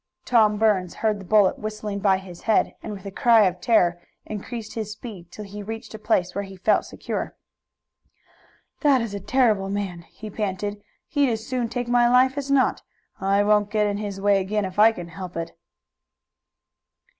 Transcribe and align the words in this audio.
Tom 0.25 0.57
Burns 0.57 0.95
heard 0.95 1.19
the 1.19 1.23
bullet 1.25 1.59
whistling 1.59 1.99
by 1.99 2.17
his 2.17 2.41
head, 2.49 2.73
and 2.81 2.91
with 2.91 3.05
a 3.05 3.11
cry 3.11 3.43
of 3.45 3.61
terror 3.61 4.01
increased 4.25 4.73
his 4.73 4.89
speed 4.93 5.31
till 5.31 5.45
he 5.45 5.61
reached 5.61 5.93
a 5.93 5.99
place 5.99 6.33
where 6.33 6.43
he 6.43 6.55
felt 6.57 6.85
secure. 6.85 7.35
"That 8.79 8.99
is 9.01 9.13
a 9.13 9.19
terrible 9.19 9.69
man!" 9.69 10.01
he 10.09 10.31
panted. 10.31 10.81
"He'd 11.07 11.29
as 11.29 11.45
soon 11.45 11.69
take 11.69 11.87
my 11.87 12.09
life 12.09 12.35
as 12.35 12.49
not. 12.49 12.81
I 13.19 13.43
won't 13.43 13.69
get 13.69 13.85
in 13.85 13.97
his 13.97 14.19
way 14.19 14.41
again 14.41 14.65
if 14.65 14.79
I 14.79 14.91
can 14.91 15.09
help 15.09 15.37
it." 15.37 15.55